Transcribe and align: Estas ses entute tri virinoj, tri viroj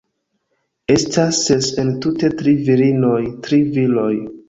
Estas 0.93 1.43
ses 1.49 1.69
entute 1.85 2.33
tri 2.43 2.57
virinoj, 2.71 3.23
tri 3.47 3.65
viroj 3.79 4.15